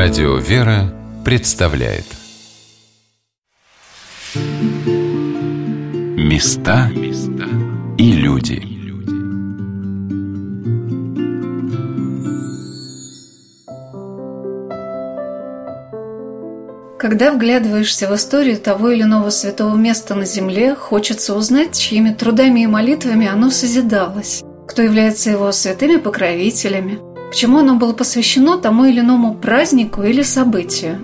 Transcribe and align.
Радио 0.00 0.36
«Вера» 0.36 0.94
представляет. 1.24 2.04
Места 6.16 6.88
и 7.98 8.12
люди. 8.12 8.62
Когда 17.00 17.32
вглядываешься 17.32 18.06
в 18.08 18.14
историю 18.14 18.58
того 18.58 18.90
или 18.90 19.02
иного 19.02 19.30
святого 19.30 19.74
места 19.74 20.14
на 20.14 20.26
земле, 20.26 20.76
хочется 20.76 21.34
узнать, 21.34 21.76
чьими 21.76 22.10
трудами 22.10 22.60
и 22.60 22.66
молитвами 22.68 23.26
оно 23.26 23.50
созидалось, 23.50 24.44
кто 24.68 24.80
является 24.82 25.30
его 25.30 25.50
святыми 25.50 25.96
покровителями, 25.96 27.00
Почему 27.28 27.58
оно 27.58 27.74
было 27.74 27.92
посвящено 27.92 28.56
тому 28.56 28.86
или 28.86 29.00
иному 29.00 29.34
празднику 29.34 30.02
или 30.02 30.22
событию? 30.22 30.98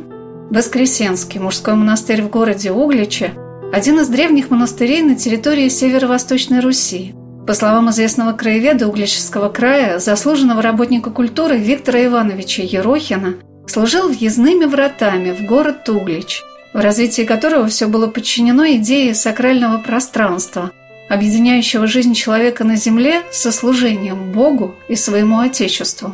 Воскресенский 0.51 1.39
мужской 1.39 1.75
монастырь 1.75 2.23
в 2.23 2.31
городе 2.31 2.71
Угличе– 2.73 3.33
один 3.73 4.01
из 4.01 4.09
древних 4.09 4.51
монастырей 4.51 5.03
на 5.03 5.17
территории 5.17 5.69
северо-восточной 5.69 6.61
Руси. 6.61 7.15
По 7.47 7.53
словам 7.53 7.91
известного 7.91 8.33
краеведа 8.33 8.89
Угличского 8.89 9.51
края, 9.51 9.99
заслуженного 9.99 10.63
работника 10.63 11.11
культуры 11.11 11.59
Виктора 11.59 12.05
Ивановича 12.07 12.63
Ерохина, 12.63 13.35
служил 13.67 14.09
въездными 14.09 14.65
вратами 14.65 15.33
в 15.33 15.45
город 15.47 15.87
Углич, 15.89 16.43
в 16.73 16.79
развитии 16.79 17.23
которого 17.23 17.67
все 17.67 17.87
было 17.87 18.07
подчинено 18.07 18.65
идее 18.73 19.15
сакрального 19.15 19.79
пространства– 19.79 20.71
объединяющего 21.15 21.87
жизнь 21.87 22.15
человека 22.15 22.65
на 22.65 22.77
земле 22.77 23.23
со 23.33 23.53
служением 23.53 24.33
Богу 24.33 24.75
и 24.89 24.97
своему 24.97 25.39
Отечеству. 25.39 26.13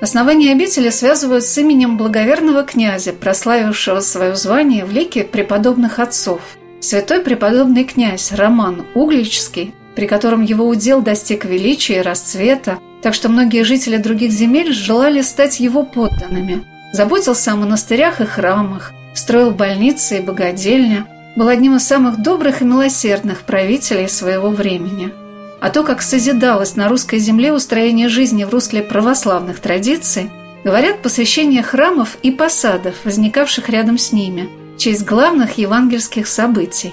Основание 0.00 0.52
обители 0.52 0.90
связывают 0.90 1.44
с 1.44 1.58
именем 1.58 1.96
благоверного 1.96 2.62
князя, 2.62 3.12
прославившего 3.12 4.00
свое 4.00 4.34
звание 4.34 4.84
в 4.84 4.92
лике 4.92 5.24
преподобных 5.24 5.98
отцов. 5.98 6.40
Святой 6.80 7.20
преподобный 7.20 7.84
князь 7.84 8.32
Роман 8.32 8.86
Угличский, 8.94 9.74
при 9.94 10.06
котором 10.06 10.42
его 10.42 10.66
удел 10.66 11.02
достиг 11.02 11.44
величия 11.44 11.98
и 11.98 12.02
расцвета, 12.02 12.78
так 13.02 13.12
что 13.12 13.28
многие 13.28 13.62
жители 13.64 13.98
других 13.98 14.30
земель 14.30 14.72
желали 14.72 15.20
стать 15.20 15.60
его 15.60 15.82
подданными. 15.82 16.64
Заботился 16.92 17.52
о 17.52 17.56
монастырях 17.56 18.22
и 18.22 18.24
храмах, 18.24 18.92
строил 19.14 19.50
больницы 19.50 20.18
и 20.18 20.20
богадельня– 20.20 21.06
был 21.36 21.48
одним 21.48 21.76
из 21.76 21.86
самых 21.86 22.20
добрых 22.22 22.62
и 22.62 22.64
милосердных 22.64 23.42
правителей 23.42 24.08
своего 24.08 24.50
времени. 24.50 25.12
А 25.60 25.70
то, 25.70 25.82
как 25.82 26.02
созидалось 26.02 26.76
на 26.76 26.88
русской 26.88 27.18
земле 27.18 27.52
устроение 27.52 28.08
жизни 28.08 28.44
в 28.44 28.50
русле 28.50 28.82
православных 28.82 29.60
традиций, 29.60 30.30
говорят 30.64 31.02
посвящение 31.02 31.62
храмов 31.62 32.16
и 32.22 32.30
посадов, 32.30 32.94
возникавших 33.04 33.68
рядом 33.68 33.98
с 33.98 34.12
ними, 34.12 34.48
в 34.74 34.78
честь 34.78 35.04
главных 35.04 35.58
евангельских 35.58 36.26
событий. 36.26 36.92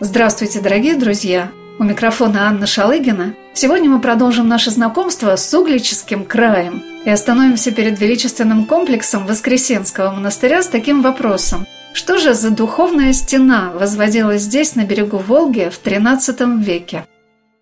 Здравствуйте, 0.00 0.60
дорогие 0.60 0.96
друзья! 0.96 1.50
У 1.78 1.84
микрофона 1.84 2.48
Анна 2.48 2.66
Шалыгина. 2.66 3.34
Сегодня 3.54 3.88
мы 3.88 4.00
продолжим 4.00 4.46
наше 4.46 4.70
знакомство 4.70 5.34
с 5.36 5.54
Углическим 5.54 6.24
краем 6.24 6.82
и 7.04 7.10
остановимся 7.10 7.72
перед 7.72 7.98
величественным 7.98 8.66
комплексом 8.66 9.26
Воскресенского 9.26 10.10
монастыря 10.10 10.62
с 10.62 10.68
таким 10.68 11.02
вопросом– 11.02 11.66
что 11.94 12.18
же 12.18 12.34
за 12.34 12.50
духовная 12.50 13.12
стена 13.12 13.72
возводилась 13.74 14.42
здесь, 14.42 14.74
на 14.74 14.84
берегу 14.84 15.18
Волги, 15.18 15.70
в 15.70 15.84
XIII 15.84 16.62
веке? 16.62 17.04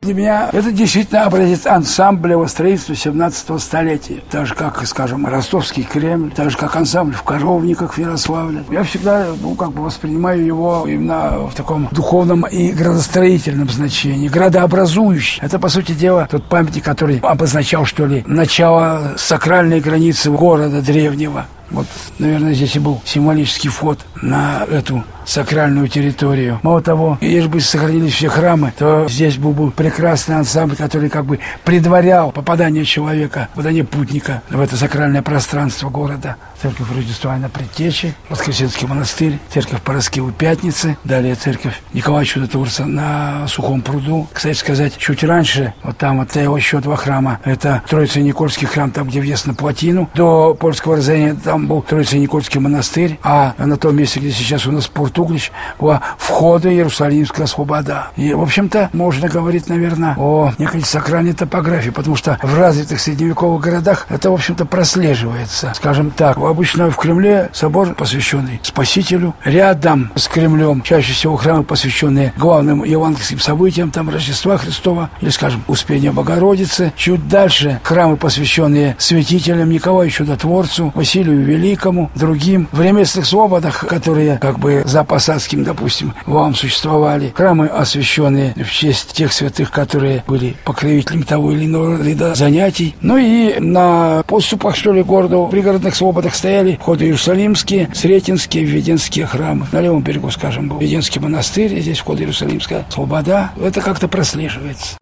Для 0.03 0.15
меня 0.15 0.49
это 0.51 0.73
действительно 0.73 1.25
образец 1.25 1.67
ансамблевого 1.67 2.47
строительства 2.47 2.95
17 2.95 3.61
столетия. 3.61 4.23
Так 4.31 4.47
же, 4.47 4.55
как, 4.55 4.87
скажем, 4.87 5.27
Ростовский 5.27 5.83
Кремль, 5.83 6.33
так 6.35 6.51
же, 6.51 6.57
как 6.57 6.75
ансамбль 6.75 7.13
в 7.13 7.23
Коровниках 7.23 7.93
в 7.93 7.99
Ярославле. 7.99 8.65
Я 8.71 8.83
всегда, 8.83 9.27
ну, 9.43 9.55
как 9.55 9.73
бы 9.73 9.83
воспринимаю 9.83 10.43
его 10.43 10.87
именно 10.89 11.47
в 11.47 11.55
таком 11.55 11.87
духовном 11.93 12.47
и 12.47 12.73
градостроительном 12.73 13.69
значении, 13.69 14.29
градообразующий. 14.29 15.39
Это, 15.43 15.59
по 15.59 15.69
сути 15.69 15.93
дела, 15.93 16.27
тот 16.31 16.45
памятник, 16.45 16.83
который 16.83 17.19
обозначал, 17.19 17.85
что 17.85 18.07
ли, 18.07 18.25
начало 18.27 19.17
сакральной 19.19 19.81
границы 19.81 20.31
города 20.31 20.81
древнего. 20.81 21.45
Вот, 21.71 21.87
наверное, 22.19 22.55
здесь 22.55 22.77
и 22.77 22.79
был 22.79 23.01
символический 23.05 23.71
вход 23.71 24.01
на 24.23 24.65
эту 24.71 25.05
сакральную 25.25 25.89
территорию. 25.89 26.59
Мало 26.63 26.83
того, 26.83 27.19
если 27.21 27.47
бы 27.47 27.61
сохранились 27.61 28.15
все 28.15 28.29
храмы, 28.29 28.73
то 28.77 29.07
здесь 29.09 29.37
был 29.37 29.53
бы 29.53 29.71
прекрасный 29.71 30.37
ансамбль, 30.37 30.77
который 30.77 31.09
как 31.09 31.25
бы 31.25 31.39
предварял 31.65 32.33
попадание 32.33 32.85
человека, 32.85 33.49
попадание 33.53 33.85
путника 33.85 34.43
в 34.51 34.61
это 34.61 34.77
сакральное 34.77 35.23
пространство 35.23 35.89
города. 35.89 36.37
Церковь 36.61 36.89
Рождества 36.95 37.37
на 37.37 37.49
Предтечи, 37.49 38.15
Воскресенский 38.29 38.87
монастырь, 38.87 39.39
церковь 39.51 39.81
Пороскевы 39.81 40.33
Пятницы, 40.33 40.99
далее 41.05 41.35
церковь 41.35 41.81
Николая 41.95 42.27
Чудотворца 42.27 42.85
на 42.85 43.47
Сухом 43.49 43.81
пруду. 43.81 44.29
Кстати 44.33 44.59
сказать, 44.59 44.99
чуть 44.99 45.25
раньше, 45.25 45.73
вот 45.83 45.97
там 45.97 46.19
вот 46.19 46.35
еще 46.35 46.81
два 46.81 46.97
храма, 46.97 47.39
это 47.45 47.83
Троице-Никольский 47.89 48.67
храм, 48.67 48.91
там, 48.91 49.09
где 49.09 49.21
въезд 49.21 49.47
на 49.47 49.55
плотину. 49.55 50.11
До 50.15 50.55
польского 50.55 50.97
разорения 50.97 51.35
там 51.35 51.60
был 51.67 51.83
Троице-Никольский 51.83 52.61
монастырь, 52.61 53.19
а 53.23 53.55
на 53.59 53.77
том 53.77 53.97
месте, 53.97 54.21
где 54.21 54.31
сейчас 54.31 54.67
у 54.67 54.73
нас 54.73 54.87
порт 54.87 55.19
Углич, 55.19 55.53
была 55.79 56.03
входа 56.19 56.73
Иерусалимская 56.73 57.47
свобода. 57.47 58.09
И, 58.17 58.33
в 58.33 58.43
общем-то, 58.43 58.91
можно 58.93 59.29
говорить, 59.29 59.69
наверное, 59.69 60.15
о 60.17 60.53
некой 60.59 60.83
сакральной 60.83 61.33
топографии, 61.33 61.91
потому 61.91 62.17
что 62.17 62.39
в 62.43 62.59
развитых 62.59 63.01
средневековых 63.01 63.61
городах 63.63 64.07
это, 64.09 64.31
в 64.31 64.35
общем-то, 64.35 64.65
прослеживается. 64.67 65.73
Скажем 65.75 66.11
так, 66.11 66.37
обычно 66.37 66.91
в 66.91 66.97
Кремле 66.97 67.51
собор, 67.53 67.95
посвященный 67.95 68.61
Спасителю, 68.63 69.35
рядом 69.45 70.11
с 70.15 70.29
Кремлем 70.29 70.83
чаще 70.83 71.13
всего 71.13 71.37
храмы, 71.37 71.65
посвященные 71.65 72.33
главным 72.37 72.85
евангельским 72.85 73.41
событиям, 73.41 73.91
там 73.91 74.11
Рождества 74.11 74.57
Христова, 74.59 75.11
или, 75.21 75.31
скажем, 75.31 75.63
Успения 75.67 76.13
Богородицы. 76.13 76.93
Чуть 76.97 77.29
дальше 77.29 77.81
храмы, 77.83 78.17
посвященные 78.17 78.97
святителям 78.99 79.71
Николаю 79.71 80.11
Чудотворцу, 80.11 80.93
Василию 80.95 81.43
Великому, 81.51 82.11
другим. 82.15 82.69
В 82.73 82.81
ремесленных 82.81 83.27
свободах, 83.27 83.87
которые 83.87 84.39
как 84.39 84.59
бы 84.59 84.83
за 84.85 85.03
Посадским, 85.05 85.65
допустим, 85.65 86.15
вам 86.27 86.55
существовали 86.55 87.33
храмы, 87.37 87.67
освященные 87.67 88.55
в 88.55 88.71
честь 88.71 89.13
тех 89.13 89.33
святых, 89.33 89.71
которые 89.71 90.23
были 90.27 90.55
покровителями 90.65 91.23
того 91.23 91.53
или 91.53 91.67
иного 91.67 92.03
ряда 92.03 92.35
занятий. 92.35 92.95
Ну 93.01 93.17
и 93.17 93.59
на 93.59 94.23
подступах, 94.27 94.77
что 94.77 94.93
ли, 94.93 95.03
города, 95.03 95.39
в 95.39 95.51
пригородных 95.51 95.95
свободах 95.95 96.35
стояли 96.35 96.79
входы 96.81 97.07
Иерусалимские, 97.07 97.91
Сретенские, 97.95 98.65
Введенские 98.65 99.27
храмы. 99.27 99.67
На 99.73 99.81
левом 99.81 100.03
берегу, 100.03 100.31
скажем, 100.31 100.69
был 100.69 100.79
Введенский 100.79 101.21
монастырь, 101.21 101.81
здесь 101.81 101.99
вход 101.99 102.21
Иерусалимская 102.21 102.87
Слобода. 102.91 103.51
Это 103.61 103.81
как-то 103.81 104.07
прослеживается. 104.07 104.97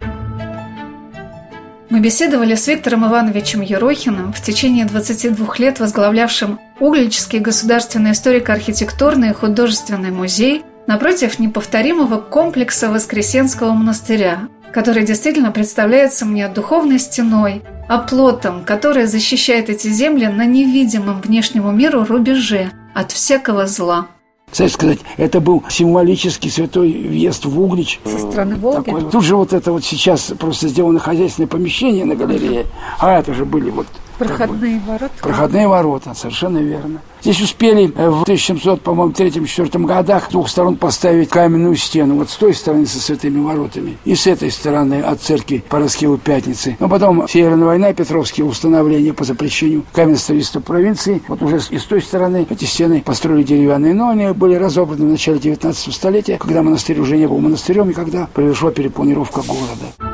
Мы 1.91 2.01
беседовали 2.01 2.55
с 2.55 2.67
Виктором 2.67 3.07
Ивановичем 3.07 3.63
Ерохиным, 3.63 4.35
в 4.35 4.43
течение 4.43 4.85
22 4.85 5.55
лет 5.57 5.81
возглавлявшим 5.81 6.61
Угличский 6.81 7.39
государственный 7.39 8.13
историко-архитектурный 8.13 9.31
и 9.31 9.33
художественный 9.33 10.11
музей 10.11 10.65
напротив 10.87 11.39
неповторимого 11.39 12.21
комплекса 12.21 12.91
Воскресенского 12.91 13.73
монастыря, 13.73 14.49
который 14.71 15.05
действительно 15.05 15.51
представляется 15.51 16.27
мне 16.27 16.47
духовной 16.49 16.99
стеной, 16.99 17.63
оплотом, 17.89 18.67
который 18.67 19.07
защищает 19.07 19.71
эти 19.71 19.89
земли 19.89 20.27
на 20.27 20.45
невидимом 20.45 21.23
внешнему 21.23 21.73
миру 21.73 22.05
рубеже 22.05 22.71
от 22.95 23.13
всякого 23.13 23.67
зла. 23.67 24.09
Кстати 24.51 24.73
сказать, 24.73 24.99
это 25.17 25.41
был 25.41 25.63
символический 25.69 26.51
святой 26.51 26.91
въезд 26.91 27.45
в 27.45 27.61
Углич. 27.61 28.01
Со 28.05 28.19
стороны 28.19 28.57
Волги? 28.57 28.85
Такой. 28.87 29.03
Тут 29.11 29.25
же 29.25 29.37
вот 29.37 29.53
это 29.53 29.73
вот 29.73 29.85
сейчас 29.85 30.33
просто 30.39 30.69
сделано 30.69 30.99
хозяйственное 30.99 31.49
помещение 31.49 32.05
на 32.05 32.15
галерее, 32.15 32.67
а 32.99 33.19
это 33.19 33.35
же 33.35 33.45
были 33.45 33.71
вот 33.71 33.87
Проходные 34.19 34.81
ворота. 34.87 35.13
Проходные 35.23 35.69
ворота, 35.69 36.15
совершенно 36.15 36.59
верно. 36.59 37.01
Здесь 37.23 37.41
успели 37.41 37.93
э, 37.95 38.11
в 38.11 38.23
1700, 38.23 38.81
по-моему, 38.81 39.13
третьем-четвертом 39.13 39.87
годах 39.87 40.27
с 40.27 40.31
двух 40.31 40.49
сторон 40.49 40.77
поставить 40.77 41.29
каменную 41.29 41.77
стену. 41.77 42.17
Вот 42.17 42.31
с 42.31 42.37
той 42.37 42.55
стороны 42.55 42.87
со 42.87 43.01
святыми 43.01 43.41
воротами 43.41 43.97
и 44.05 44.15
с 44.15 44.27
этой 44.27 44.51
стороны 44.51 45.03
от 45.03 45.21
церкви 45.21 45.63
Пороскевы 45.69 46.19
Пятницы. 46.19 46.77
Но 46.81 46.89
потом 46.89 47.29
Северная 47.29 47.67
война, 47.67 47.93
Петровские 47.93 48.47
установления 48.47 49.13
по 49.13 49.25
запрещению 49.25 49.85
каменного 49.93 50.19
строительства 50.19 50.61
провинции. 50.61 51.23
Вот 51.29 51.43
уже 51.43 51.61
и 51.71 51.79
с 51.79 51.85
той 51.85 52.03
стороны 52.03 52.47
эти 52.49 52.65
стены 52.65 53.03
построили 53.05 53.43
деревянные, 53.43 53.95
но 53.95 54.11
они 54.11 54.33
были 54.33 54.55
разобраны 54.55 55.07
в 55.07 55.11
начале 55.11 55.39
19 55.39 55.95
столетия, 55.95 56.39
когда 56.39 56.63
монастырь 56.63 56.99
уже 57.01 57.17
не 57.17 57.27
был 57.27 57.39
монастырем 57.39 57.91
и 57.91 57.93
когда 57.93 58.29
произошла 58.33 58.71
перепланировка 58.71 59.43
города. 59.43 60.08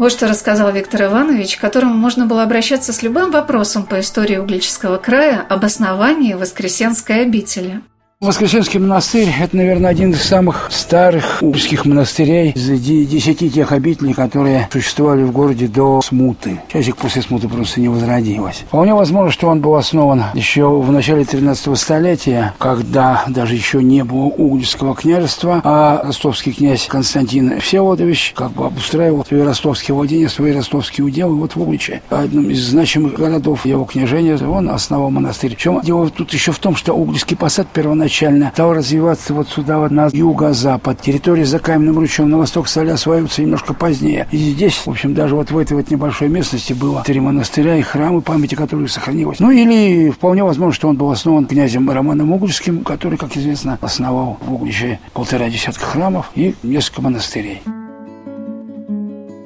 Вот 0.00 0.12
что 0.12 0.26
рассказал 0.26 0.72
Виктор 0.72 1.02
Иванович, 1.02 1.58
к 1.58 1.60
которому 1.60 1.92
можно 1.92 2.24
было 2.24 2.42
обращаться 2.42 2.90
с 2.90 3.02
любым 3.02 3.30
вопросом 3.30 3.84
по 3.84 4.00
истории 4.00 4.38
Углического 4.38 4.96
края 4.96 5.44
об 5.46 5.62
основании 5.62 6.32
Воскресенской 6.32 7.20
обители. 7.20 7.82
Воскресенский 8.22 8.78
монастырь– 8.78 9.30
это, 9.40 9.56
наверное, 9.56 9.88
один 9.88 10.10
из 10.10 10.22
самых 10.22 10.68
старых 10.70 11.38
узких 11.40 11.86
монастырей 11.86 12.50
из 12.50 12.68
десяти 12.78 13.48
тех 13.48 13.72
обителей, 13.72 14.12
которые 14.12 14.68
существовали 14.70 15.22
в 15.22 15.32
городе 15.32 15.68
до 15.68 16.02
смуты. 16.02 16.60
Часик 16.70 16.96
после 16.96 17.22
смуты 17.22 17.48
просто 17.48 17.80
не 17.80 17.88
возродилось. 17.88 18.64
Вполне 18.68 18.92
возможно, 18.92 19.32
что 19.32 19.48
он 19.48 19.62
был 19.62 19.74
основан 19.74 20.24
еще 20.34 20.68
в 20.68 20.92
начале 20.92 21.24
13 21.24 21.78
столетия, 21.78 22.52
когда 22.58 23.24
даже 23.26 23.54
еще 23.54 23.82
не 23.82 24.04
было 24.04 24.24
Угольского 24.24 24.94
княжества, 24.94 25.62
а 25.64 26.02
ростовский 26.04 26.52
князь 26.52 26.88
Константин 26.88 27.58
Всеволодович 27.58 28.34
как 28.36 28.50
бы 28.50 28.66
обустраивал 28.66 29.24
свои 29.24 29.40
ростовские 29.40 29.94
владения, 29.94 30.28
свои 30.28 30.52
ростовские 30.52 31.06
уделы 31.06 31.36
вот 31.36 31.56
в 31.56 31.62
Угличе. 31.62 32.02
Одном 32.10 32.50
из 32.50 32.68
значимых 32.68 33.14
городов 33.14 33.64
его 33.64 33.86
княжения 33.86 34.36
он 34.36 34.68
основал 34.68 35.08
монастырь. 35.08 35.54
Причем 35.54 35.80
дело 35.80 36.10
тут 36.10 36.34
еще 36.34 36.52
в 36.52 36.58
том, 36.58 36.76
что 36.76 36.92
Угольский 36.92 37.34
посад 37.34 37.66
первоначально 37.68 38.09
изначально 38.10 38.50
стал 38.52 38.74
развиваться 38.74 39.32
вот 39.32 39.48
сюда, 39.48 39.78
вот 39.78 39.92
на 39.92 40.08
юго-запад. 40.12 41.00
Территория 41.00 41.44
за 41.44 41.60
каменным 41.60 41.96
ручьем 41.96 42.28
на 42.28 42.38
восток 42.38 42.66
стали 42.66 42.90
осваиваться 42.90 43.40
немножко 43.40 43.72
позднее. 43.72 44.26
И 44.32 44.36
здесь, 44.36 44.74
в 44.74 44.88
общем, 44.88 45.14
даже 45.14 45.36
вот 45.36 45.52
в 45.52 45.56
этой 45.56 45.76
вот 45.76 45.90
небольшой 45.90 46.28
местности 46.28 46.72
было 46.72 47.04
три 47.04 47.20
монастыря 47.20 47.76
и 47.76 47.82
храмы, 47.82 48.20
памяти 48.20 48.56
которых 48.56 48.90
сохранилось. 48.90 49.38
Ну 49.38 49.52
или 49.52 50.10
вполне 50.10 50.42
возможно, 50.42 50.74
что 50.74 50.88
он 50.88 50.96
был 50.96 51.10
основан 51.10 51.46
князем 51.46 51.88
Романом 51.88 52.32
Угольским, 52.32 52.82
который, 52.82 53.16
как 53.16 53.36
известно, 53.36 53.78
основал 53.80 54.38
в 54.44 54.54
Угличе 54.54 54.98
полтора 55.12 55.48
десятка 55.48 55.84
храмов 55.84 56.30
и 56.34 56.56
несколько 56.64 57.02
монастырей. 57.02 57.62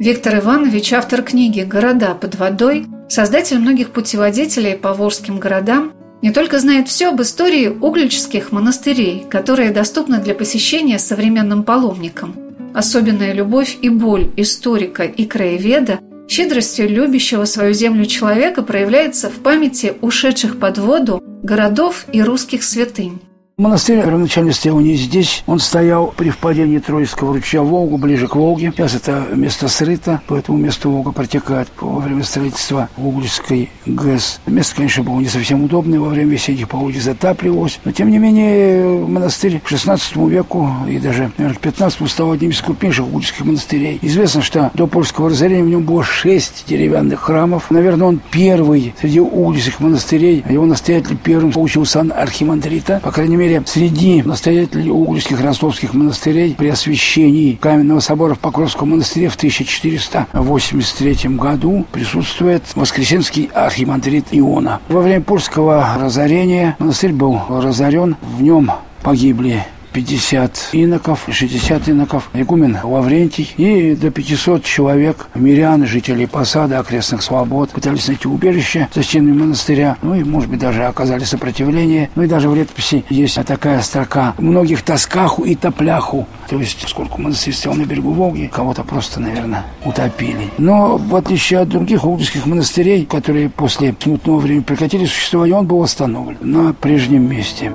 Виктор 0.00 0.38
Иванович– 0.38 0.92
автор 0.94 1.22
книги 1.22 1.60
«Города 1.60 2.14
под 2.14 2.34
водой», 2.36 2.86
создатель 3.08 3.58
многих 3.58 3.90
путеводителей 3.90 4.74
по 4.74 4.92
волжским 4.92 5.38
городам 5.38 5.92
не 6.24 6.30
только 6.30 6.58
знает 6.58 6.88
все 6.88 7.10
об 7.10 7.20
истории 7.20 7.68
углических 7.68 8.50
монастырей, 8.50 9.26
которые 9.28 9.72
доступны 9.72 10.22
для 10.22 10.34
посещения 10.34 10.98
современным 10.98 11.64
паломникам. 11.64 12.34
Особенная 12.72 13.34
любовь 13.34 13.76
и 13.82 13.90
боль 13.90 14.30
историка 14.38 15.02
и 15.02 15.26
краеведа 15.26 16.00
щедростью 16.26 16.88
любящего 16.88 17.44
свою 17.44 17.74
землю 17.74 18.06
человека 18.06 18.62
проявляется 18.62 19.28
в 19.28 19.34
памяти 19.34 19.98
ушедших 20.00 20.58
под 20.58 20.78
воду 20.78 21.22
городов 21.42 22.06
и 22.10 22.22
русских 22.22 22.64
святынь. 22.64 23.20
Монастырь 23.56 24.02
первоначально 24.02 24.52
стоял 24.52 24.80
не 24.80 24.96
здесь. 24.96 25.44
Он 25.46 25.60
стоял 25.60 26.08
при 26.08 26.30
впадении 26.30 26.78
Троицкого 26.78 27.34
ручья 27.34 27.62
в 27.62 27.66
Волгу, 27.66 27.98
ближе 27.98 28.26
к 28.26 28.34
Волге. 28.34 28.72
Сейчас 28.74 28.96
это 28.96 29.28
место 29.32 29.68
срыто, 29.68 30.20
поэтому 30.26 30.58
место 30.58 30.88
Волга 30.88 31.12
протекает 31.12 31.68
во 31.80 32.00
время 32.00 32.24
строительства 32.24 32.88
Углицкой 32.96 33.70
ГЭС. 33.86 34.40
Место, 34.46 34.74
конечно, 34.74 35.04
было 35.04 35.20
не 35.20 35.28
совсем 35.28 35.62
удобное. 35.62 36.00
Во 36.00 36.08
время 36.08 36.32
весенних 36.32 36.68
полудий 36.68 36.98
затапливалось. 36.98 37.78
Но, 37.84 37.92
тем 37.92 38.10
не 38.10 38.18
менее, 38.18 39.06
монастырь 39.06 39.60
к 39.60 39.68
16 39.68 40.16
веку 40.16 40.68
и 40.88 40.98
даже, 40.98 41.30
наверное, 41.38 41.56
к 41.56 41.60
15 41.60 42.10
стал 42.10 42.32
одним 42.32 42.50
из 42.50 42.60
крупнейших 42.60 43.06
углицких 43.06 43.44
монастырей. 43.44 44.00
Известно, 44.02 44.42
что 44.42 44.72
до 44.74 44.88
польского 44.88 45.30
разорения 45.30 45.62
в 45.62 45.68
нем 45.68 45.84
было 45.84 46.02
шесть 46.02 46.64
деревянных 46.66 47.20
храмов. 47.20 47.70
Наверное, 47.70 48.08
он 48.08 48.20
первый 48.32 48.94
среди 49.00 49.20
углицких 49.20 49.78
монастырей. 49.78 50.44
Его 50.50 50.66
настоятель 50.66 51.16
первым 51.16 51.52
получил 51.52 51.86
сан 51.86 52.12
архимандрита. 52.12 52.98
По 53.00 53.12
крайней 53.12 53.36
мере, 53.36 53.43
мере, 53.44 53.62
среди 53.66 54.22
настоятелей 54.22 54.90
угличских 54.90 55.40
ростовских 55.40 55.92
монастырей 55.94 56.54
при 56.56 56.68
освящении 56.68 57.54
Каменного 57.54 58.00
собора 58.00 58.34
в 58.34 58.38
Покровском 58.38 58.90
монастыре 58.90 59.28
в 59.28 59.36
1483 59.36 61.30
году 61.36 61.84
присутствует 61.92 62.62
Воскресенский 62.74 63.50
архимандрит 63.52 64.26
Иона. 64.30 64.80
Во 64.88 65.02
время 65.02 65.20
польского 65.20 65.96
разорения 66.00 66.76
монастырь 66.78 67.12
был 67.12 67.38
разорен, 67.48 68.16
в 68.22 68.42
нем 68.42 68.70
погибли 69.02 69.66
50 69.94 70.70
иноков, 70.72 71.26
60 71.30 71.88
иноков, 71.88 72.28
игумен 72.34 72.76
Лаврентий 72.82 73.54
и 73.56 73.94
до 73.94 74.10
500 74.10 74.64
человек, 74.64 75.28
мирян, 75.36 75.86
жителей 75.86 76.26
посада, 76.26 76.80
окрестных 76.80 77.22
свобод, 77.22 77.70
пытались 77.70 78.08
найти 78.08 78.26
убежище 78.26 78.88
за 78.92 79.02
стенами 79.04 79.32
монастыря, 79.32 79.96
ну 80.02 80.14
и, 80.14 80.24
может 80.24 80.50
быть, 80.50 80.58
даже 80.58 80.84
оказали 80.84 81.22
сопротивление. 81.22 82.10
Ну 82.16 82.24
и 82.24 82.26
даже 82.26 82.48
в 82.48 82.56
летописи 82.56 83.04
есть 83.08 83.42
такая 83.44 83.80
строка 83.82 84.34
«многих 84.38 84.82
тоскаху 84.82 85.44
и 85.44 85.54
топляху», 85.54 86.26
то 86.48 86.58
есть, 86.58 86.88
сколько 86.88 87.20
монастырь 87.20 87.54
стоял 87.54 87.76
на 87.76 87.84
берегу 87.84 88.10
Волги, 88.10 88.50
кого-то 88.52 88.82
просто, 88.82 89.20
наверное, 89.20 89.64
утопили. 89.84 90.50
Но 90.58 90.98
в 90.98 91.14
отличие 91.14 91.60
от 91.60 91.68
других 91.68 92.04
угольских 92.04 92.46
монастырей, 92.46 93.06
которые 93.06 93.48
после 93.48 93.94
смутного 93.98 94.40
времени 94.40 94.62
прекратили 94.62 95.04
существование, 95.04 95.56
он 95.56 95.66
был 95.66 95.78
восстановлен 95.78 96.38
на 96.40 96.72
прежнем 96.72 97.30
месте. 97.30 97.72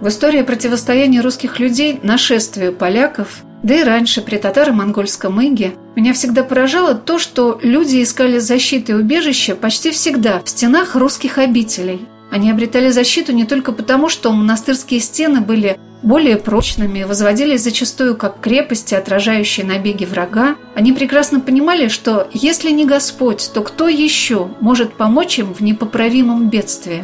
В 0.00 0.06
истории 0.06 0.42
противостояния 0.42 1.20
русских 1.20 1.58
людей 1.58 1.98
нашествию 2.04 2.72
поляков, 2.72 3.42
да 3.64 3.74
и 3.74 3.82
раньше 3.82 4.22
при 4.22 4.36
татаро-монгольском 4.36 5.42
иге, 5.44 5.72
меня 5.96 6.12
всегда 6.12 6.44
поражало 6.44 6.94
то, 6.94 7.18
что 7.18 7.58
люди 7.64 8.00
искали 8.00 8.38
защиты 8.38 8.92
и 8.92 8.94
убежища 8.94 9.56
почти 9.56 9.90
всегда 9.90 10.40
в 10.44 10.48
стенах 10.48 10.94
русских 10.94 11.38
обителей. 11.38 12.06
Они 12.30 12.48
обретали 12.48 12.90
защиту 12.90 13.32
не 13.32 13.44
только 13.44 13.72
потому, 13.72 14.08
что 14.08 14.30
монастырские 14.30 15.00
стены 15.00 15.40
были 15.40 15.76
более 16.04 16.36
прочными, 16.36 17.02
возводились 17.02 17.64
зачастую 17.64 18.16
как 18.16 18.38
крепости, 18.40 18.94
отражающие 18.94 19.66
набеги 19.66 20.04
врага. 20.04 20.54
Они 20.76 20.92
прекрасно 20.92 21.40
понимали, 21.40 21.88
что 21.88 22.28
если 22.32 22.70
не 22.70 22.84
Господь, 22.84 23.50
то 23.52 23.62
кто 23.62 23.88
еще 23.88 24.48
может 24.60 24.92
помочь 24.94 25.40
им 25.40 25.52
в 25.52 25.60
непоправимом 25.60 26.50
бедствии? 26.50 27.02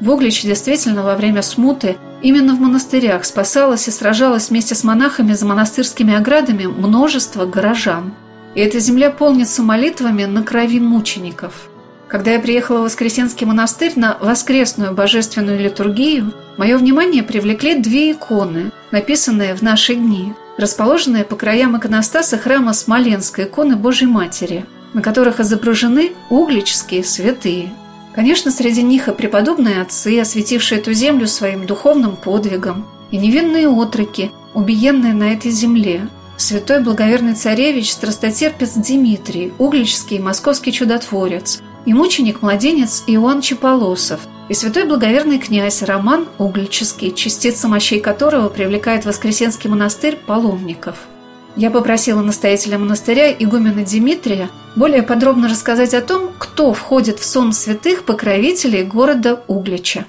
В 0.00 0.10
Угличе 0.10 0.46
действительно 0.46 1.02
во 1.02 1.16
время 1.16 1.40
смуты 1.40 1.96
именно 2.22 2.54
в 2.54 2.60
монастырях 2.60 3.24
спасалось 3.24 3.88
и 3.88 3.90
сражалось 3.90 4.50
вместе 4.50 4.74
с 4.74 4.84
монахами 4.84 5.32
за 5.32 5.46
монастырскими 5.46 6.14
оградами 6.14 6.66
множество 6.66 7.46
горожан. 7.46 8.14
И 8.54 8.60
эта 8.60 8.78
земля 8.78 9.10
полнится 9.10 9.62
молитвами 9.62 10.24
на 10.24 10.42
крови 10.42 10.80
мучеников. 10.80 11.68
Когда 12.08 12.32
я 12.32 12.40
приехала 12.40 12.80
в 12.80 12.84
Воскресенский 12.84 13.46
монастырь 13.46 13.92
на 13.96 14.16
воскресную 14.20 14.92
божественную 14.92 15.58
литургию, 15.58 16.32
мое 16.56 16.78
внимание 16.78 17.22
привлекли 17.22 17.74
две 17.80 18.12
иконы, 18.12 18.70
написанные 18.92 19.54
в 19.54 19.62
наши 19.62 19.94
дни, 19.94 20.32
расположенные 20.56 21.24
по 21.24 21.36
краям 21.36 21.76
иконостаса 21.76 22.38
храма 22.38 22.72
Смоленской 22.72 23.44
иконы 23.44 23.76
Божьей 23.76 24.06
Матери, 24.06 24.64
на 24.94 25.02
которых 25.02 25.40
изображены 25.40 26.12
угличские 26.30 27.04
святые– 27.04 27.74
Конечно, 28.16 28.50
среди 28.50 28.82
них 28.82 29.08
и 29.08 29.12
преподобные 29.12 29.82
отцы, 29.82 30.18
осветившие 30.18 30.80
эту 30.80 30.94
землю 30.94 31.26
своим 31.26 31.66
духовным 31.66 32.16
подвигом, 32.16 32.86
и 33.10 33.18
невинные 33.18 33.68
отроки, 33.68 34.32
убиенные 34.54 35.12
на 35.12 35.34
этой 35.34 35.50
земле, 35.50 36.08
святой 36.38 36.82
благоверный 36.82 37.34
царевич, 37.34 37.92
страстотерпец 37.92 38.72
Дмитрий, 38.72 39.52
угличский 39.58 40.18
московский 40.18 40.72
чудотворец, 40.72 41.60
и 41.84 41.92
мученик-младенец 41.92 43.04
Иоанн 43.06 43.42
Чеполосов, 43.42 44.20
и 44.48 44.54
святой 44.54 44.84
благоверный 44.84 45.38
князь 45.38 45.82
Роман 45.82 46.26
Углический, 46.38 47.12
частица 47.14 47.68
мощей 47.68 48.00
которого 48.00 48.48
привлекает 48.48 49.04
Воскресенский 49.04 49.68
монастырь 49.68 50.16
паломников– 50.16 50.96
я 51.56 51.70
попросила 51.70 52.22
настоятеля 52.22 52.78
монастыря 52.78 53.32
игумена 53.32 53.84
Дмитрия 53.84 54.50
более 54.76 55.02
подробно 55.02 55.48
рассказать 55.48 55.94
о 55.94 56.02
том, 56.02 56.30
кто 56.38 56.74
входит 56.74 57.18
в 57.18 57.24
сон 57.24 57.52
святых 57.52 58.04
покровителей 58.04 58.82
города 58.84 59.40
Углича. 59.48 60.06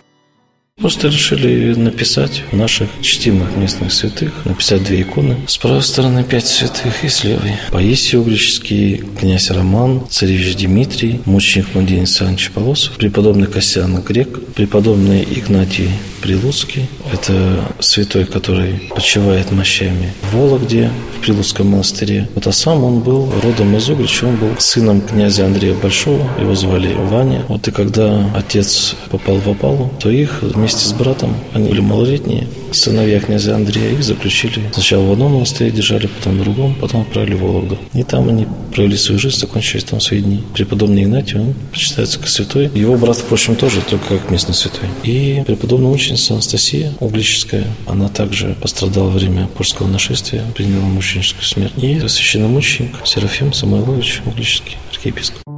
Просто 0.80 1.08
решили 1.08 1.74
написать 1.74 2.44
наших 2.52 2.88
чтимых 3.02 3.56
местных 3.56 3.92
святых, 3.92 4.46
написать 4.46 4.84
две 4.84 5.02
иконы. 5.02 5.38
С 5.48 5.58
правой 5.58 5.82
стороны 5.82 6.24
пять 6.24 6.46
святых 6.46 7.04
и 7.04 7.10
с 7.10 7.24
левой. 7.24 7.54
Паисий 7.72 8.20
Угличский, 8.20 9.04
князь 9.20 9.50
Роман, 9.50 10.08
царевич 10.08 10.56
Дмитрий, 10.58 11.20
мученик 11.26 11.74
младенец 11.74 12.22
Анчи 12.22 12.52
Полосов, 12.52 12.96
преподобный 12.98 13.48
Костян 13.48 14.00
Грек, 14.04 14.40
преподобный 14.54 15.24
Игнатий 15.24 15.90
Прилуцкий. 16.22 16.86
Это 17.12 17.64
святой, 17.80 18.26
который 18.26 18.90
почивает 18.96 19.52
мощами 19.52 20.14
в 20.24 20.36
Вологде, 20.36 20.92
в 21.18 21.22
Прилуцком 21.22 21.68
монастыре. 21.68 22.28
Вот 22.36 22.48
а 22.48 22.52
сам 22.52 22.84
он 22.84 23.00
был 23.00 23.32
родом 23.44 23.76
из 23.76 23.90
Углича, 23.90 24.28
он 24.28 24.36
был 24.36 24.50
сыном 24.60 25.02
князя 25.02 25.46
Андрея 25.46 25.74
Большого, 25.74 26.28
его 26.40 26.56
звали 26.56 26.94
Ваня. 26.94 27.44
Вот 27.48 27.68
и 27.68 27.72
когда 27.72 28.30
отец 28.36 28.96
попал 29.10 29.38
в 29.38 29.48
опалу, 29.48 29.92
то 30.00 30.10
их 30.10 30.42
вместе 30.42 30.86
с 30.86 30.94
братом, 30.94 31.36
они 31.54 31.70
были 31.70 31.82
малолетние, 31.82 32.48
сыновья 32.72 33.20
князя 33.20 33.56
Андрея, 33.56 33.92
их 33.92 34.04
заключили 34.04 34.62
сначала 34.74 35.04
в 35.04 35.12
одном 35.12 35.34
монастыре 35.34 35.72
держали, 35.72 36.08
потом 36.08 36.40
в 36.40 36.44
другом, 36.44 36.76
потом 36.76 37.02
отправили 37.02 37.36
в 37.36 37.42
Вологду. 37.42 37.78
И 37.94 38.04
там 38.04 38.30
они 38.30 38.48
провели 38.74 38.98
свою 38.98 39.20
жизнь, 39.20 39.38
закончили 39.38 39.82
там 39.82 40.00
свои 40.00 40.22
дни. 40.22 40.44
Преподобный 40.54 41.04
Игнатий, 41.04 41.40
он 41.40 41.54
почитается 41.72 42.20
как 42.20 42.28
святой. 42.28 42.70
Его 42.74 42.98
брат, 42.98 43.18
впрочем, 43.18 43.56
тоже, 43.56 43.82
только 43.82 44.18
как 44.18 44.30
местный 44.30 44.54
святой. 44.54 44.90
И 45.04 45.44
преподобная 45.46 45.92
ученица 45.92 46.34
Анастасия 46.34 46.94
Углическая, 47.00 47.66
она 47.86 48.10
также 48.10 48.56
пострадала 48.62 49.08
во 49.08 49.18
время 49.18 49.48
польского 49.48 49.88
нашествия, 49.88 50.44
приняла 50.56 50.86
мученическую 50.86 51.44
смерть. 51.44 51.74
И 51.78 52.00
священномученик 52.00 52.96
Серафим 53.06 53.54
Самойлович 53.54 54.22
Углический, 54.26 54.78
архиепископ. 54.92 55.57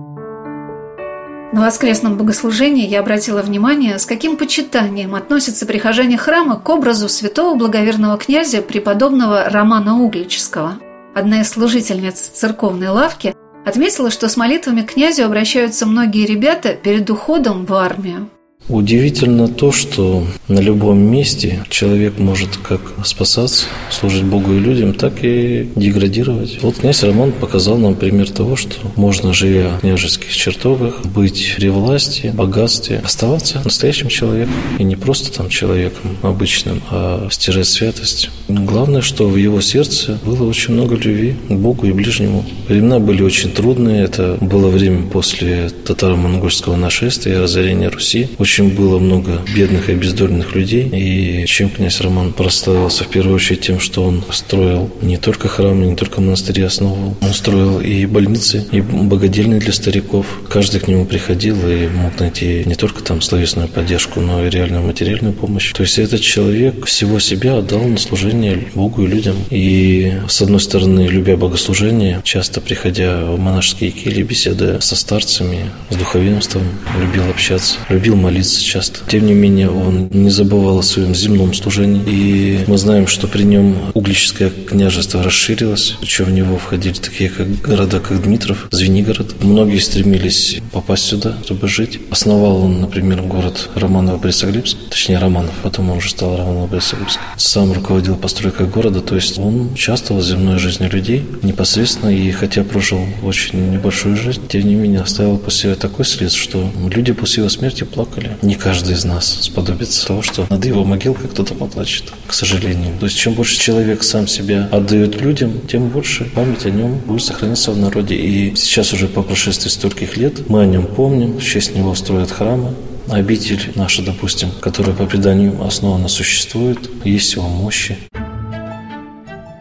На 1.52 1.62
воскресном 1.62 2.16
богослужении 2.16 2.88
я 2.88 3.00
обратила 3.00 3.42
внимание, 3.42 3.98
с 3.98 4.06
каким 4.06 4.38
почитанием 4.38 5.16
относятся 5.16 5.66
прихожане 5.66 6.16
храма 6.16 6.60
к 6.60 6.70
образу 6.70 7.10
святого 7.10 7.56
благоверного 7.56 8.18
князя 8.18 8.62
преподобного 8.62 9.50
Романа 9.50 10.00
Углического. 10.00 10.78
Одна 11.16 11.42
из 11.42 11.50
служительниц 11.50 12.20
церковной 12.20 12.90
лавки 12.90 13.34
отметила, 13.66 14.12
что 14.12 14.30
с 14.30 14.38
молитвами 14.38 14.82
к 14.82 14.94
князю 14.94 15.26
обращаются 15.26 15.88
многие 15.88 16.28
ребята 16.28 16.76
перед 16.76 17.10
уходом 17.10 17.66
в 17.66 17.74
армию. 17.74 18.30
Удивительно 18.70 19.48
то, 19.48 19.72
что 19.72 20.24
на 20.48 20.60
любом 20.60 21.00
месте 21.00 21.64
человек 21.70 22.20
может 22.20 22.58
как 22.58 22.82
спасаться, 23.04 23.66
служить 23.90 24.24
Богу 24.24 24.54
и 24.54 24.60
людям, 24.60 24.94
так 24.94 25.24
и 25.24 25.68
деградировать. 25.76 26.60
Вот 26.62 26.76
князь 26.76 27.02
Роман 27.02 27.32
показал 27.32 27.78
нам 27.78 27.96
пример 27.96 28.30
того, 28.30 28.56
что 28.56 28.76
можно, 28.96 29.34
живя 29.34 29.78
в 29.78 29.82
княжеских 29.82 30.36
чертогах, 30.36 31.04
быть 31.04 31.56
при 31.58 31.70
власти, 31.70 32.32
богатстве, 32.32 33.02
оставаться 33.04 33.60
настоящим 33.64 34.08
человеком. 34.08 34.54
И 34.78 34.84
не 34.84 34.96
просто 34.96 35.36
там 35.36 35.50
человеком 35.50 36.18
обычным, 36.22 36.84
а 36.92 37.28
стирать 37.32 37.68
святость. 37.68 38.30
Главное, 38.48 39.02
что 39.02 39.28
в 39.28 39.36
его 39.36 39.62
сердце 39.62 40.20
было 40.24 40.48
очень 40.48 40.76
много 40.76 40.96
любви 40.96 41.36
к 41.48 41.54
Богу 41.54 41.88
и 41.88 41.92
ближнему. 41.92 42.46
Времена 42.68 43.00
были 43.00 43.24
очень 43.24 43.50
трудные. 43.52 44.04
Это 44.04 44.38
было 44.42 44.68
время 44.68 45.08
после 45.08 45.70
татаро-монгольского 45.70 46.76
нашествия 46.76 47.34
и 47.34 47.40
разорения 47.40 47.90
Руси. 47.90 48.30
Очень 48.38 48.49
общем, 48.50 48.70
было 48.70 48.98
много 48.98 49.44
бедных 49.56 49.90
и 49.90 49.92
обездоленных 49.92 50.56
людей. 50.56 50.90
И 50.92 51.46
чем 51.46 51.70
князь 51.70 52.02
Роман 52.02 52.34
прославился 52.34 53.04
в 53.04 53.08
первую 53.08 53.36
очередь 53.36 53.62
тем, 53.62 53.80
что 53.80 54.04
он 54.04 54.24
строил 54.32 54.90
не 55.04 55.18
только 55.18 55.48
храмы, 55.48 55.86
не 55.86 55.96
только 55.96 56.20
монастыри 56.20 56.64
основывал. 56.64 57.16
Он 57.22 57.34
строил 57.36 57.80
и 57.80 58.08
больницы, 58.08 58.66
и 58.72 58.82
богадельные 58.82 59.60
для 59.60 59.72
стариков. 59.72 60.26
Каждый 60.50 60.80
к 60.80 60.88
нему 60.88 61.06
приходил 61.06 61.58
и 61.70 61.90
мог 61.90 62.20
найти 62.20 62.64
не 62.66 62.74
только 62.74 63.04
там 63.04 63.22
словесную 63.22 63.68
поддержку, 63.68 64.20
но 64.20 64.44
и 64.44 64.50
реальную 64.50 64.82
материальную 64.82 65.36
помощь. 65.36 65.72
То 65.74 65.84
есть 65.84 66.00
этот 66.00 66.22
человек 66.22 66.88
всего 66.88 67.20
себя 67.20 67.58
отдал 67.58 67.84
на 67.84 67.98
служение 67.98 68.68
Богу 68.74 69.04
и 69.04 69.08
людям. 69.08 69.36
И 69.52 70.12
с 70.28 70.42
одной 70.42 70.60
стороны, 70.60 71.02
любя 71.02 71.38
богослужение, 71.38 72.22
часто 72.24 72.62
приходя 72.62 73.26
в 73.26 73.38
монашеские 73.38 73.92
кельи, 73.92 74.24
беседуя 74.24 74.80
со 74.80 74.96
старцами, 74.96 75.70
с 75.92 75.96
духовенством, 75.96 76.64
любил 77.00 77.30
общаться, 77.30 77.76
любил 77.90 78.16
молиться 78.16 78.39
молиться 78.40 78.64
часто. 78.64 79.00
Тем 79.08 79.26
не 79.26 79.34
менее, 79.34 79.70
он 79.70 80.08
не 80.12 80.30
забывал 80.30 80.80
о 80.80 80.84
своем 80.84 81.14
земном 81.14 81.54
служении. 81.54 82.02
И 82.08 82.60
мы 82.68 82.78
знаем, 82.78 83.08
что 83.08 83.28
при 83.28 83.44
нем 83.44 83.76
Углическое 83.94 84.50
княжество 84.50 85.22
расширилось, 85.22 85.96
причем 86.00 86.26
в 86.26 86.32
него 86.32 86.58
входили 86.58 86.94
такие 86.94 87.30
как 87.30 87.48
города, 87.62 88.00
как 88.00 88.24
Дмитров, 88.24 88.68
Звенигород. 88.72 89.44
Многие 89.44 89.80
стремились 89.80 90.60
попасть 90.72 91.04
сюда, 91.04 91.36
чтобы 91.44 91.68
жить. 91.68 92.00
Основал 92.12 92.64
он, 92.64 92.80
например, 92.80 93.22
город 93.24 93.70
Романово-Борисоглебск, 93.76 94.78
точнее 94.90 95.18
Романов, 95.18 95.54
потом 95.64 95.90
он 95.90 95.98
уже 95.98 96.12
стал 96.12 96.38
Романово-Борисоглебск. 96.38 97.20
Сам 97.36 97.74
руководил 97.74 98.16
постройкой 98.16 98.68
города, 98.68 99.02
то 99.02 99.16
есть 99.16 99.38
он 99.38 99.74
участвовал 99.74 100.22
в 100.22 100.26
земной 100.26 100.60
жизни 100.60 100.88
людей 100.88 101.26
непосредственно, 101.42 102.10
и 102.10 102.32
хотя 102.32 102.64
прожил 102.64 103.02
очень 103.24 103.72
небольшую 103.72 104.16
жизнь, 104.16 104.42
тем 104.48 104.68
не 104.68 104.76
менее 104.76 105.02
оставил 105.02 105.38
после 105.38 105.60
себя 105.60 105.76
такой 105.76 106.06
след, 106.06 106.32
что 106.32 106.72
люди 106.90 107.12
после 107.12 107.42
его 107.42 107.50
смерти 107.50 107.84
плакали 107.84 108.29
не 108.42 108.56
каждый 108.56 108.96
из 108.96 109.06
нас 109.06 109.26
сподобится 109.42 110.06
того, 110.06 110.22
что 110.22 110.48
над 110.50 110.64
его 110.66 110.84
могилкой 110.84 111.30
кто-то 111.30 111.54
поплачет, 111.54 112.14
к 112.28 112.34
сожалению. 112.34 112.98
То 113.00 113.06
есть, 113.06 113.18
чем 113.18 113.34
больше 113.34 113.60
человек 113.60 114.04
сам 114.04 114.28
себя 114.28 114.68
отдает 114.72 115.20
людям, 115.22 115.62
тем 115.68 115.90
больше 115.90 116.26
память 116.26 116.66
о 116.66 116.70
нем 116.70 116.98
будет 117.00 117.24
сохраняться 117.24 117.72
в 117.72 117.78
народе. 117.78 118.16
И 118.16 118.56
сейчас 118.56 118.94
уже 118.94 119.08
по 119.08 119.22
прошествии 119.22 119.70
стольких 119.70 120.18
лет 120.18 120.50
мы 120.50 120.62
о 120.62 120.66
нем 120.66 120.86
помним, 120.86 121.38
в 121.38 121.44
честь 121.44 121.76
него 121.76 121.96
строят 121.96 122.32
храмы, 122.32 122.74
обитель 123.10 123.72
наша, 123.76 124.02
допустим, 124.02 124.50
которая 124.60 124.96
по 124.96 125.06
преданию 125.06 125.64
основана 125.64 126.08
существует, 126.08 126.80
есть 127.04 127.34
его 127.34 127.48
мощи. 127.48 127.98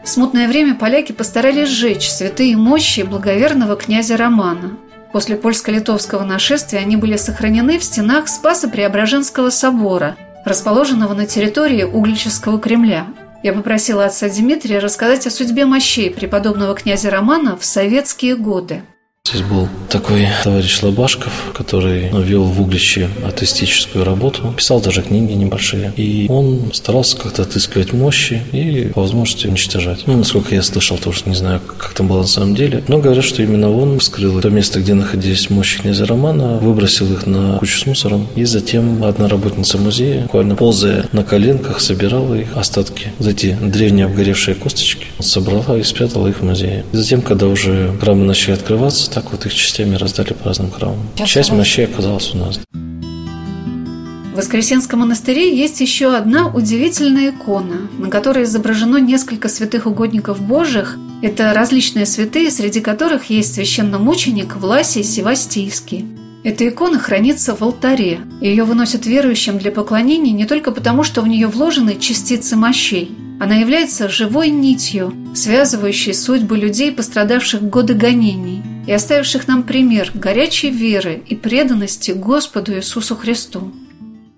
В 0.05 0.09
смутное 0.11 0.49
время 0.49 0.75
поляки 0.75 1.13
постарались 1.13 1.69
сжечь 1.69 2.09
святые 2.09 2.57
мощи 2.57 3.03
благоверного 3.03 3.77
князя 3.77 4.17
Романа– 4.17 4.79
После 5.13 5.37
польско-литовского 5.37 6.25
нашествия 6.25 6.81
они 6.81 6.97
были 6.97 7.17
сохранены 7.17 7.79
в 7.79 7.85
стенах 7.85 8.29
Спаса-Преображенского 8.29 9.51
собора, 9.51 10.17
расположенного 10.45 11.15
на 11.15 11.27
территории 11.27 11.83
Углического 11.85 12.59
Кремля. 12.59 13.07
Я 13.43 13.53
попросила 13.53 14.05
отца 14.05 14.29
Дмитрия 14.29 14.81
рассказать 14.81 15.27
о 15.27 15.31
судьбе 15.31 15.65
мощей 15.65 16.11
преподобного 16.11 16.75
князя 16.75 17.11
Романа 17.11 17.57
в 17.57 17.65
советские 17.65 18.37
годы. 18.37 18.83
Здесь 19.29 19.43
был 19.43 19.69
такой 19.91 20.27
товарищ 20.43 20.81
Лобашков, 20.83 21.53
который 21.53 22.09
вел 22.23 22.45
в 22.45 22.63
Углище 22.63 23.11
атеистическую 23.27 24.03
работу, 24.03 24.55
писал 24.57 24.81
даже 24.81 25.03
книги 25.03 25.33
небольшие. 25.33 25.93
И 25.97 26.27
он 26.31 26.71
старался 26.73 27.19
как-то 27.19 27.43
отыскивать 27.43 27.93
мощи 27.93 28.43
и 28.53 28.91
по 28.95 29.03
возможности 29.03 29.47
уничтожать. 29.47 30.07
Ну, 30.07 30.17
насколько 30.17 30.55
я 30.55 30.63
слышал, 30.63 30.97
тоже 30.97 31.23
не 31.27 31.35
знаю, 31.35 31.61
как 31.61 31.93
там 31.93 32.09
было 32.09 32.23
на 32.23 32.27
самом 32.27 32.55
деле. 32.55 32.83
Но 32.89 32.99
говорят, 32.99 33.25
что 33.25 33.43
именно 33.43 33.71
он 33.71 33.99
вскрыл 33.99 34.41
то 34.41 34.49
место, 34.49 34.81
где 34.81 34.95
находились 34.95 35.51
мощи 35.51 35.81
князя 35.81 36.07
Романа, 36.07 36.57
выбросил 36.57 37.13
их 37.13 37.27
на 37.27 37.59
кучу 37.59 37.81
с 37.81 37.85
мусором. 37.85 38.29
И 38.35 38.45
затем 38.45 39.05
одна 39.05 39.29
работница 39.29 39.77
музея, 39.77 40.23
буквально 40.23 40.57
ползая 40.57 41.05
на 41.13 41.23
коленках, 41.23 41.81
собирала 41.81 42.35
их 42.35 42.57
остатки. 42.57 43.13
Вот 43.19 43.29
эти 43.29 43.59
древние 43.61 44.07
обгоревшие 44.07 44.55
косточки 44.55 45.07
собрала 45.19 45.77
и 45.77 45.83
спрятала 45.83 46.29
их 46.29 46.41
в 46.41 46.45
музее. 46.45 46.87
И 46.93 46.97
затем, 46.97 47.21
когда 47.21 47.47
уже 47.47 47.93
храмы 48.01 48.25
начали 48.25 48.53
открываться, 48.53 49.18
так 49.21 49.33
вот 49.33 49.47
их 49.47 49.53
частями 49.53 49.97
раздали 49.97 50.33
по 50.33 50.45
разным 50.45 50.71
храмам. 50.71 51.09
Сейчас 51.17 51.29
Часть 51.29 51.53
мощей 51.53 51.87
оказалась 51.87 52.33
у 52.35 52.39
нас. 52.39 52.61
В 54.33 54.37
Воскресенском 54.37 55.01
монастыре 55.01 55.59
есть 55.59 55.81
еще 55.81 56.15
одна 56.15 56.47
удивительная 56.47 57.31
икона, 57.31 57.89
на 57.99 58.11
которой 58.11 58.45
изображено 58.45 58.99
несколько 58.99 59.49
святых 59.49 59.87
угодников 59.87 60.41
Божьих. 60.41 60.97
Это 61.21 61.53
различные 61.53 62.07
святые, 62.07 62.53
среди 62.53 62.81
которых 62.81 63.29
есть 63.29 63.55
священномученик 63.55 64.55
Власий 64.55 65.03
Севастийский. 65.03 66.07
Эта 66.45 66.69
икона 66.69 67.01
хранится 67.01 67.57
в 67.57 67.63
алтаре. 67.63 68.21
Ее 68.41 68.63
выносят 68.63 69.05
верующим 69.05 69.59
для 69.59 69.73
поклонения 69.73 70.33
не 70.33 70.47
только 70.47 70.71
потому, 70.71 71.03
что 71.03 71.23
в 71.23 71.27
нее 71.27 71.49
вложены 71.49 71.99
частицы 71.99 72.55
мощей– 72.55 73.11
она 73.41 73.55
является 73.55 74.09
живой 74.09 74.49
нитью, 74.49 75.15
связывающей 75.35 76.13
судьбы 76.13 76.59
людей, 76.59 76.91
пострадавших 76.91 77.61
в 77.61 77.69
годы 77.69 77.95
гонений, 77.95 78.63
и 78.89 78.93
оставивших 78.93 79.47
нам 79.49 79.65
пример 79.65 80.11
горячей 80.15 80.71
веры 80.71 81.23
и 81.29 81.37
преданности 81.37 82.13
Господу 82.13 82.73
Иисусу 82.73 83.17
Христу. 83.17 83.71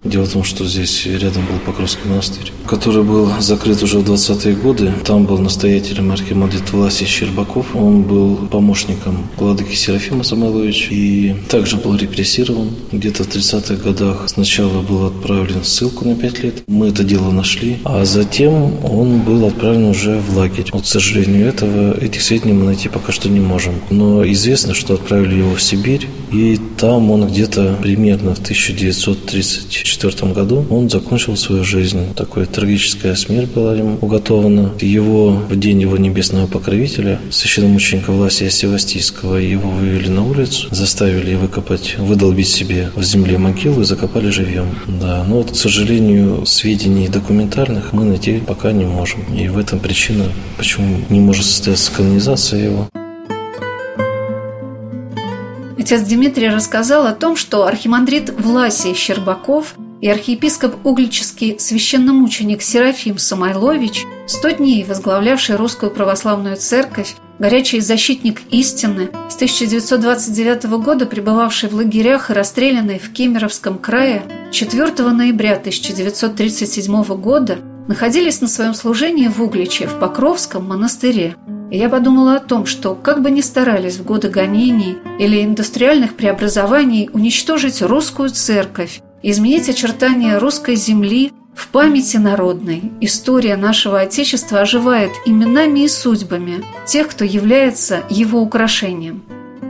Дело 0.02 0.24
в 0.24 0.32
том, 0.32 0.44
что 0.44 0.64
здесь 0.64 1.04
рядом 1.04 1.44
был 1.44 1.58
Покровский 1.66 2.08
монастырь, 2.08 2.52
который 2.66 3.02
был 3.02 3.30
закрыт 3.38 3.82
уже 3.82 3.98
в 3.98 4.10
20-е 4.10 4.54
годы. 4.54 4.94
Там 5.04 5.26
был 5.26 5.36
настоятелем 5.36 6.10
архимандрит 6.10 6.72
Власий 6.72 7.04
Щербаков. 7.04 7.76
Он 7.76 8.02
был 8.04 8.36
помощником 8.36 9.28
владыки 9.36 9.74
Серафима 9.74 10.24
Самойловича 10.24 10.86
и 10.90 11.34
также 11.50 11.76
был 11.76 11.96
репрессирован. 11.96 12.70
Где-то 12.92 13.24
в 13.24 13.28
30-х 13.28 13.74
годах 13.74 14.24
сначала 14.28 14.80
был 14.80 15.04
отправлен 15.04 15.60
в 15.60 15.68
ссылку 15.68 16.08
на 16.08 16.16
5 16.16 16.42
лет. 16.44 16.62
Мы 16.66 16.88
это 16.88 17.04
дело 17.04 17.30
нашли. 17.30 17.76
А 17.84 18.06
затем 18.06 18.82
он 18.82 19.20
был 19.20 19.44
отправлен 19.44 19.84
уже 19.84 20.18
в 20.18 20.34
лагерь. 20.34 20.70
Вот, 20.72 20.84
к 20.84 20.86
сожалению, 20.86 21.46
этого, 21.46 21.92
этих 22.00 22.22
сведений 22.22 22.54
мы 22.54 22.64
найти 22.64 22.88
пока 22.88 23.12
что 23.12 23.28
не 23.28 23.40
можем. 23.40 23.74
Но 23.90 24.26
известно, 24.32 24.72
что 24.72 24.94
отправили 24.94 25.40
его 25.40 25.54
в 25.54 25.62
Сибирь. 25.62 26.08
И 26.32 26.58
там 26.78 27.10
он 27.10 27.26
где-то 27.26 27.76
примерно 27.82 28.34
в 28.34 28.38
1930 28.38 29.89
1994 29.96 30.32
году 30.32 30.66
он 30.70 30.88
закончил 30.88 31.36
свою 31.36 31.64
жизнь. 31.64 32.14
Такая 32.14 32.46
трагическая 32.46 33.14
смерть 33.14 33.50
была 33.50 33.74
ему 33.74 33.98
уготована. 34.00 34.72
Его 34.80 35.30
в 35.30 35.58
день 35.58 35.80
его 35.80 35.96
небесного 35.96 36.46
покровителя, 36.46 37.20
священномученика 37.30 38.12
Власия 38.12 38.50
Севастийского, 38.50 39.36
его 39.36 39.70
вывели 39.70 40.08
на 40.08 40.24
улицу, 40.24 40.68
заставили 40.70 41.34
выкопать, 41.34 41.96
выдолбить 41.98 42.48
себе 42.48 42.90
в 42.94 43.02
земле 43.02 43.38
могилу 43.38 43.80
и 43.82 43.84
закопали 43.84 44.30
живьем. 44.30 44.68
Да, 44.86 45.24
но 45.28 45.36
вот, 45.36 45.52
к 45.52 45.56
сожалению, 45.56 46.46
сведений 46.46 47.08
документальных 47.08 47.92
мы 47.92 48.04
найти 48.04 48.40
пока 48.46 48.72
не 48.72 48.84
можем. 48.84 49.22
И 49.34 49.48
в 49.48 49.58
этом 49.58 49.78
причина, 49.78 50.24
почему 50.56 51.00
не 51.08 51.20
может 51.20 51.44
состояться 51.44 51.92
канонизация 51.92 52.64
его. 52.64 52.88
Отец 55.90 56.06
Дмитрий 56.06 56.48
рассказал 56.48 57.04
о 57.04 57.12
том, 57.12 57.34
что 57.34 57.66
архимандрит 57.66 58.30
Власий 58.38 58.94
Щербаков 58.94 59.74
и 60.00 60.08
архиепископ 60.08 60.74
Углический 60.84 61.58
священномученик 61.58 62.62
Серафим 62.62 63.18
Самойлович, 63.18 64.06
сто 64.26 64.50
дней 64.50 64.84
возглавлявший 64.84 65.56
русскую 65.56 65.90
православную 65.90 66.56
церковь, 66.56 67.14
горячий 67.38 67.80
защитник 67.80 68.42
истины, 68.50 69.10
с 69.28 69.36
1929 69.36 70.64
года 70.82 71.06
пребывавший 71.06 71.68
в 71.68 71.74
лагерях 71.74 72.30
и 72.30 72.34
расстрелянный 72.34 72.98
в 72.98 73.12
Кемеровском 73.12 73.78
крае, 73.78 74.22
4 74.52 75.10
ноября 75.10 75.54
1937 75.54 77.02
года 77.16 77.58
находились 77.88 78.40
на 78.40 78.48
своем 78.48 78.74
служении 78.74 79.28
в 79.28 79.42
Угличе, 79.42 79.86
в 79.86 79.98
Покровском 79.98 80.68
монастыре. 80.68 81.34
И 81.70 81.78
я 81.78 81.88
подумала 81.88 82.36
о 82.36 82.40
том, 82.40 82.66
что 82.66 82.94
как 82.94 83.22
бы 83.22 83.30
ни 83.30 83.40
старались 83.40 83.96
в 83.96 84.04
годы 84.04 84.28
гонений 84.28 84.96
или 85.18 85.44
индустриальных 85.44 86.14
преобразований 86.14 87.10
уничтожить 87.12 87.80
русскую 87.80 88.30
церковь, 88.30 89.00
изменить 89.22 89.68
очертания 89.68 90.38
русской 90.38 90.76
земли 90.76 91.32
в 91.54 91.68
памяти 91.68 92.16
народной, 92.16 92.92
история 93.00 93.56
нашего 93.56 94.00
Отечества 94.00 94.60
оживает 94.60 95.10
именами 95.26 95.80
и 95.80 95.88
судьбами 95.88 96.64
тех, 96.86 97.08
кто 97.08 97.24
является 97.24 98.02
его 98.08 98.40
украшением. 98.40 99.22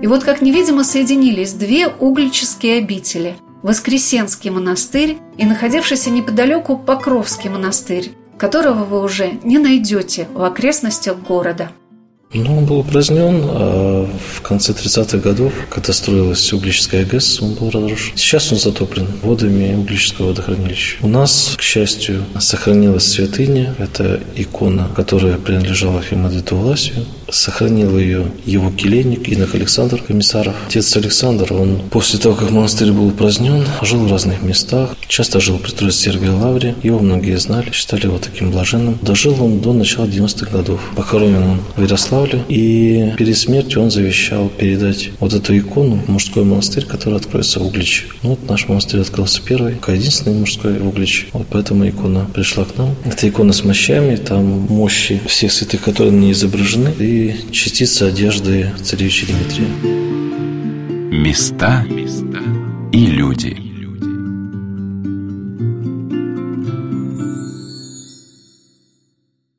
И 0.03 0.07
вот 0.07 0.25
как 0.25 0.41
невидимо 0.41 0.85
соединились 0.85 1.53
две 1.53 1.89
углические 1.89 2.79
обители– 2.79 3.37
Воскресенский 3.63 4.49
монастырь 4.49 5.19
и 5.37 5.45
находившийся 5.45 6.11
неподалеку 6.11 6.79
Покровский 6.79 7.51
монастырь, 7.51 8.13
которого 8.39 8.85
вы 8.85 9.03
уже 9.03 9.39
не 9.45 9.59
найдете 9.59 10.29
в 10.33 10.43
окрестностях 10.43 11.19
города. 11.19 11.71
Ну, 12.33 12.59
он 12.59 12.65
был 12.65 12.79
упразднен, 12.79 13.43
а 13.45 14.09
в 14.37 14.41
конце 14.43 14.73
30-х 14.73 15.19
годов, 15.19 15.53
когда 15.69 15.93
строилась 15.93 16.53
Углическая 16.53 17.05
ГЭС, 17.05 17.43
он 17.43 17.55
был 17.55 17.71
разрушен. 17.71 18.17
Сейчас 18.17 18.53
он 18.53 18.59
затоплен 18.59 19.09
водами 19.21 19.75
Углического 19.75 20.29
водохранилища. 20.29 20.99
У 21.01 21.09
нас, 21.09 21.55
к 21.59 21.63
счастью, 21.63 22.25
сохранилась 22.39 23.09
святыня. 23.09 23.75
Это 23.79 24.21
икона, 24.37 24.89
которая 24.95 25.39
принадлежала 25.39 26.03
Химадвиту 26.03 26.55
Власию. 26.55 27.05
Сохранил 27.33 27.99
ее 27.99 28.27
его 28.45 28.71
келейник, 28.71 29.29
инок 29.29 29.55
Александр 29.55 30.03
Комиссаров. 30.03 30.55
Отец 30.67 30.97
Александр, 30.97 31.53
он 31.53 31.83
после 31.91 32.19
того, 32.19 32.35
как 32.35 32.51
монастырь 32.51 32.93
был 32.93 33.09
упразднен, 33.09 33.65
жил 33.83 34.01
в 34.01 34.11
разных 34.11 34.43
местах. 34.43 34.97
Часто 35.09 35.41
жил 35.41 35.59
при 35.59 35.71
Троице 35.71 35.99
Сергия 35.99 36.33
Лавре. 36.33 36.75
Его 36.83 36.99
многие 36.99 37.39
знали, 37.39 37.71
считали 37.73 38.07
его 38.07 38.19
таким 38.19 38.51
блаженным. 38.51 38.99
Дожил 39.03 39.43
он 39.43 39.61
до 39.61 39.73
начала 39.73 40.07
90-х 40.07 40.51
годов. 40.51 40.81
Похоронен 40.97 41.43
он 41.43 41.61
в 41.77 41.83
Ярославле. 41.83 42.43
И 42.49 43.13
перед 43.17 43.37
смертью 43.37 43.83
он 43.83 43.91
завещал 43.91 44.49
передать 44.49 45.11
вот 45.21 45.33
эту 45.33 45.57
икону 45.57 46.03
в 46.07 46.09
мужской 46.09 46.45
монастырь, 46.45 46.85
который 46.85 47.17
откроется 47.17 47.61
в 47.61 47.67
Угличе. 47.67 48.05
Ну, 48.23 48.31
вот 48.31 48.49
наш 48.49 48.69
монастырь 48.69 49.01
открылся 49.01 49.41
первый, 49.43 49.77
единственный 49.89 50.39
мужской 50.39 50.79
в 50.79 50.89
Угличе. 50.89 51.27
Вот 51.33 51.47
поэтому 51.51 51.89
икона 51.89 52.27
пришла 52.33 52.65
к 52.65 52.77
нам. 52.77 52.95
Это 53.05 53.29
икона 53.29 53.53
с 53.53 53.65
мощами, 53.65 54.17
там 54.17 54.45
мощи 54.45 55.21
всех 55.27 55.53
святых, 55.53 55.83
которые 55.83 56.13
не 56.13 56.33
изображены, 56.33 56.93
и 57.21 57.53
частица 57.53 58.07
одежды 58.07 58.71
царевича 58.83 59.27
Дмитрия. 59.27 59.69
Места 61.11 61.85
и 62.93 63.07
люди. 63.07 63.70